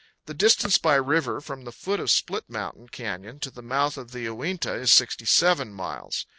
The 0.25 0.33
distance 0.33 0.79
by 0.79 0.95
river 0.95 1.41
from 1.41 1.63
the 1.63 1.71
foot 1.71 1.99
of 1.99 2.09
Split 2.09 2.49
Mountain 2.49 2.89
Canyon 2.89 3.39
to 3.41 3.51
the 3.51 3.61
mouth 3.61 3.97
of 3.97 4.13
the 4.13 4.21
Uinta 4.23 4.73
is 4.73 4.91
67 4.91 5.71
miles. 5.75 6.25